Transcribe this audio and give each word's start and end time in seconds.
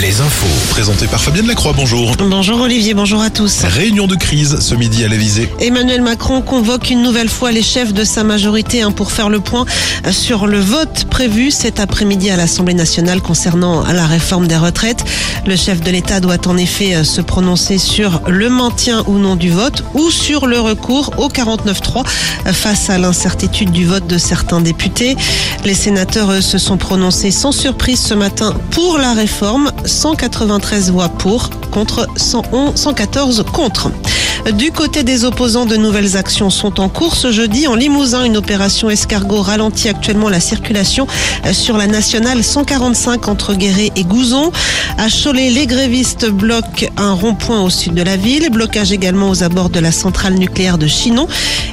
Les 0.00 0.20
infos. 0.20 0.46
Présenté 0.70 1.06
par 1.06 1.20
Fabienne 1.20 1.46
Lacroix, 1.46 1.72
bonjour. 1.76 2.16
Bonjour 2.18 2.60
Olivier, 2.60 2.94
bonjour 2.94 3.20
à 3.20 3.28
tous. 3.28 3.64
Réunion 3.64 4.06
de 4.06 4.14
crise 4.14 4.60
ce 4.60 4.74
midi 4.74 5.04
à 5.04 5.08
l'Elysée. 5.08 5.50
Emmanuel 5.60 6.00
Macron 6.00 6.40
convoque 6.40 6.88
une 6.90 7.02
nouvelle 7.02 7.28
fois 7.28 7.52
les 7.52 7.62
chefs 7.62 7.92
de 7.92 8.04
sa 8.04 8.24
majorité 8.24 8.80
hein, 8.80 8.92
pour 8.92 9.12
faire 9.12 9.28
le 9.28 9.40
point 9.40 9.66
sur 10.10 10.46
le 10.46 10.58
vote 10.60 11.04
prévu 11.10 11.50
cet 11.50 11.80
après-midi 11.80 12.30
à 12.30 12.36
l'Assemblée 12.36 12.72
nationale 12.72 13.20
concernant 13.20 13.82
la 13.92 14.06
réforme 14.06 14.46
des 14.46 14.56
retraites. 14.56 15.04
Le 15.46 15.56
chef 15.56 15.80
de 15.80 15.90
l'État 15.90 16.20
doit 16.20 16.46
en 16.46 16.56
effet 16.56 16.94
euh, 16.94 17.04
se 17.04 17.20
prononcer 17.20 17.76
sur 17.76 18.22
le 18.28 18.48
maintien 18.48 19.04
ou 19.06 19.18
non 19.18 19.36
du 19.36 19.50
vote 19.50 19.84
ou 19.94 20.10
sur 20.10 20.46
le 20.46 20.60
recours 20.60 21.12
au 21.18 21.28
49-3 21.28 22.06
face 22.52 22.88
à 22.88 22.98
l'incertitude 22.98 23.70
du 23.70 23.84
vote 23.84 24.06
de 24.06 24.18
certains 24.18 24.60
députés. 24.60 25.16
Les 25.64 25.74
sénateurs 25.74 26.42
se 26.42 26.58
sont 26.58 26.78
prononcés 26.78 27.30
sans 27.30 27.52
surprise 27.52 28.00
ce 28.00 28.14
matin 28.14 28.54
pour 28.70 28.98
la 28.98 29.12
réforme, 29.12 29.49
193 29.84 30.90
voix 30.90 31.08
pour 31.08 31.50
contre 31.70 32.06
111, 32.16 32.74
114 32.74 33.44
contre. 33.52 33.90
Du 34.52 34.72
côté 34.72 35.02
des 35.02 35.24
opposants, 35.24 35.66
de 35.66 35.76
nouvelles 35.76 36.16
actions 36.16 36.50
sont 36.50 36.80
en 36.80 36.88
cours. 36.88 37.14
Ce 37.14 37.30
jeudi, 37.30 37.66
en 37.66 37.74
Limousin, 37.74 38.24
une 38.24 38.36
opération 38.36 38.88
escargot 38.88 39.42
ralentit 39.42 39.88
actuellement 39.88 40.28
la 40.28 40.40
circulation 40.40 41.06
sur 41.52 41.76
la 41.76 41.86
nationale 41.86 42.42
145 42.42 43.28
entre 43.28 43.54
Guéret 43.54 43.90
et 43.96 44.04
Gouzon. 44.04 44.50
À 44.98 45.08
Cholet, 45.08 45.50
les 45.50 45.66
grévistes 45.66 46.26
bloquent 46.26 46.86
un 46.96 47.12
rond-point 47.12 47.60
au 47.60 47.70
sud 47.70 47.94
de 47.94 48.02
la 48.02 48.16
ville. 48.16 48.50
Blocage 48.50 48.92
également 48.92 49.28
aux 49.28 49.42
abords 49.42 49.70
de 49.70 49.78
la 49.78 49.92
centrale 49.92 50.34
nucléaire 50.34 50.78
de 50.78 50.86
Chinon. 50.86 51.28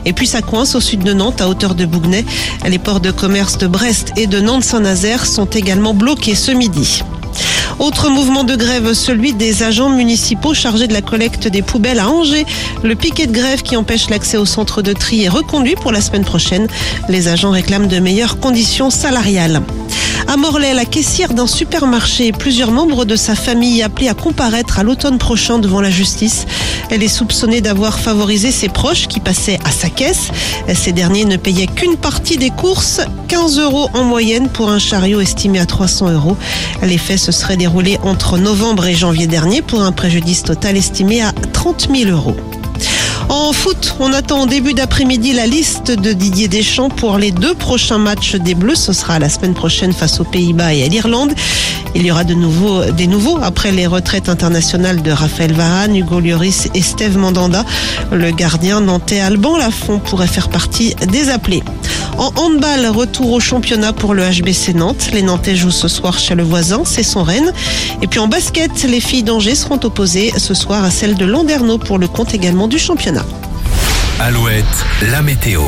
Et 0.05 0.13
puis 0.13 0.27
ça 0.27 0.41
coince 0.41 0.75
au 0.75 0.81
sud 0.81 1.03
de 1.03 1.13
Nantes, 1.13 1.41
à 1.41 1.47
hauteur 1.47 1.73
de 1.73 1.85
Bougnay. 1.85 2.25
Les 2.67 2.79
ports 2.79 2.99
de 2.99 3.11
commerce 3.11 3.57
de 3.57 3.67
Brest 3.67 4.11
et 4.17 4.27
de 4.27 4.39
Nantes-Saint-Nazaire 4.39 5.25
sont 5.25 5.45
également 5.45 5.93
bloqués 5.93 6.35
ce 6.35 6.51
midi. 6.51 7.01
Autre 7.79 8.09
mouvement 8.09 8.43
de 8.43 8.55
grève, 8.55 8.93
celui 8.93 9.33
des 9.33 9.61
agents 9.61 9.89
municipaux 9.89 10.55
chargés 10.55 10.87
de 10.87 10.93
la 10.93 11.03
collecte 11.03 11.47
des 11.47 11.61
poubelles 11.61 11.99
à 11.99 12.09
Angers. 12.09 12.45
Le 12.83 12.95
piquet 12.95 13.27
de 13.27 13.31
grève 13.31 13.61
qui 13.61 13.77
empêche 13.77 14.09
l'accès 14.09 14.37
au 14.37 14.45
centre 14.45 14.81
de 14.81 14.93
tri 14.93 15.25
est 15.25 15.29
reconduit 15.29 15.75
pour 15.75 15.91
la 15.91 16.01
semaine 16.01 16.25
prochaine. 16.25 16.67
Les 17.07 17.27
agents 17.27 17.51
réclament 17.51 17.87
de 17.87 17.99
meilleures 17.99 18.39
conditions 18.39 18.89
salariales. 18.89 19.61
À 20.29 20.35
Morlaix, 20.35 20.73
la 20.73 20.83
caissière 20.83 21.33
d'un 21.33 21.47
supermarché 21.47 22.27
et 22.27 22.31
plusieurs 22.33 22.71
membres 22.71 23.05
de 23.05 23.15
sa 23.15 23.33
famille 23.33 23.81
appelés 23.81 24.09
à 24.09 24.13
comparaître 24.13 24.77
à 24.77 24.83
l'automne 24.83 25.17
prochain 25.17 25.57
devant 25.57 25.79
la 25.79 25.89
justice. 25.89 26.45
Elle 26.89 27.01
est 27.01 27.07
soupçonnée 27.07 27.61
d'avoir 27.61 27.97
favorisé 27.97 28.51
ses 28.51 28.67
proches 28.67 29.07
qui 29.07 29.21
passaient 29.21 29.57
à 29.63 29.71
sa 29.71 29.89
caisse. 29.89 30.29
Ces 30.73 30.91
derniers 30.91 31.23
ne 31.23 31.37
payaient 31.37 31.67
qu'une 31.67 31.95
partie 31.95 32.35
des 32.35 32.49
courses, 32.49 32.99
15 33.29 33.59
euros 33.59 33.89
en 33.93 34.03
moyenne 34.03 34.49
pour 34.49 34.69
un 34.69 34.79
chariot 34.79 35.21
estimé 35.21 35.59
à 35.59 35.65
300 35.65 36.11
euros. 36.11 36.35
Les 36.83 36.97
faits 36.97 37.19
se 37.19 37.31
seraient 37.31 37.57
déroulés 37.57 37.97
entre 38.03 38.37
novembre 38.37 38.85
et 38.85 38.95
janvier 38.95 39.27
dernier 39.27 39.61
pour 39.61 39.81
un 39.81 39.93
préjudice 39.93 40.43
total 40.43 40.75
estimé 40.75 41.21
à 41.21 41.31
30 41.53 41.87
000 41.89 42.11
euros. 42.11 42.35
En 43.29 43.51
foot, 43.51 43.95
on 43.99 44.13
attend 44.13 44.41
en 44.41 44.45
début 44.45 44.73
d'après-midi 44.73 45.33
la 45.33 45.45
liste 45.47 45.91
de 45.91 46.13
Didier 46.13 46.47
Deschamps 46.47 46.89
pour 46.89 47.17
les 47.17 47.31
deux 47.31 47.53
prochains 47.53 47.97
matchs 47.97 48.35
des 48.35 48.55
Bleus. 48.55 48.75
Ce 48.75 48.93
sera 48.93 49.19
la 49.19 49.27
semaine 49.27 49.53
prochaine 49.53 49.91
face 49.91 50.21
aux 50.21 50.23
Pays-Bas 50.23 50.73
et 50.73 50.85
à 50.85 50.87
l'Irlande. 50.87 51.33
Il 51.93 52.05
y 52.05 52.11
aura 52.11 52.23
de 52.23 52.33
nouveau, 52.33 52.85
des 52.85 53.07
nouveaux 53.07 53.37
après 53.41 53.71
les 53.71 53.85
retraites 53.85 54.29
internationales 54.29 55.01
de 55.01 55.11
Raphaël 55.11 55.51
Varane, 55.51 55.95
Hugo 55.95 56.21
Lloris 56.21 56.69
et 56.73 56.81
Steve 56.81 57.17
Mandanda. 57.17 57.65
Le 58.11 58.31
gardien 58.31 58.79
nantais 58.79 59.19
Alban 59.19 59.57
Lafont 59.57 59.99
pourrait 59.99 60.27
faire 60.27 60.47
partie 60.47 60.95
des 61.11 61.29
appelés. 61.29 61.63
En 62.17 62.31
handball, 62.35 62.87
retour 62.87 63.31
au 63.31 63.39
championnat 63.39 63.93
pour 63.93 64.15
le 64.15 64.23
HBC 64.23 64.73
Nantes. 64.73 65.09
Les 65.13 65.21
Nantais 65.21 65.55
jouent 65.55 65.69
ce 65.69 65.87
soir 65.87 66.17
chez 66.17 66.33
le 66.33 66.43
voisin, 66.43 66.81
c'est 66.83 67.03
son 67.03 67.23
Rennes. 67.23 67.53
Et 68.01 68.07
puis 68.07 68.19
en 68.19 68.27
basket, 68.27 68.83
les 68.83 68.99
filles 68.99 69.21
d'Angers 69.21 69.53
seront 69.53 69.79
opposées 69.83 70.33
ce 70.37 70.55
soir 70.55 70.83
à 70.83 70.89
celles 70.89 71.15
de 71.15 71.25
Landerneau 71.25 71.77
pour 71.77 71.99
le 71.99 72.07
compte 72.07 72.33
également 72.33 72.67
du 72.67 72.79
championnat. 72.79 73.25
Alouette, 74.19 74.65
la 75.11 75.21
météo. 75.21 75.61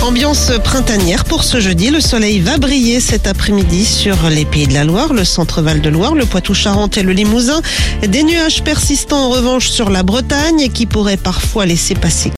Ambiance 0.00 0.50
printanière 0.64 1.24
pour 1.24 1.44
ce 1.44 1.60
jeudi. 1.60 1.90
Le 1.90 2.00
soleil 2.00 2.40
va 2.40 2.56
briller 2.56 3.00
cet 3.00 3.26
après-midi 3.26 3.84
sur 3.84 4.16
les 4.30 4.46
Pays 4.46 4.66
de 4.66 4.72
la 4.72 4.84
Loire, 4.84 5.12
le 5.12 5.24
centre-val 5.24 5.82
de 5.82 5.90
Loire, 5.90 6.14
le 6.14 6.24
Poitou-Charentes 6.24 6.96
et 6.96 7.02
le 7.02 7.12
Limousin. 7.12 7.60
Des 8.06 8.22
nuages 8.22 8.62
persistants 8.62 9.26
en 9.26 9.28
revanche 9.28 9.68
sur 9.68 9.90
la 9.90 10.02
Bretagne 10.02 10.70
qui 10.72 10.86
pourraient 10.86 11.18
parfois 11.18 11.66
laisser 11.66 11.94
passer 11.94 12.30